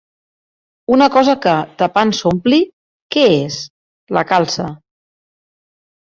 Una 0.93 1.07
cosa 1.15 1.33
que, 1.41 1.51
tapant, 1.81 2.13
s’ompli. 2.19 2.59
Què 3.15 3.25
és?: 3.33 3.59
la 4.19 4.23
calça. 4.31 4.67